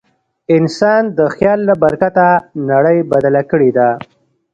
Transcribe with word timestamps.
انسان 0.55 1.03
د 1.17 1.19
خیال 1.35 1.59
له 1.69 1.73
برکته 1.83 2.25
نړۍ 2.71 2.97
بدله 3.11 3.41
کړې 3.51 3.69
ده. 3.77 3.89